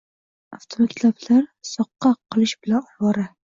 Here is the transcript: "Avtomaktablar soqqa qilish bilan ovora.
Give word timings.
"Avtomaktablar 0.55 1.45
soqqa 1.73 2.13
qilish 2.17 2.57
bilan 2.65 2.91
ovora. 2.97 3.31